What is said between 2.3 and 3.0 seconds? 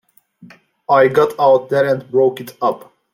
it up.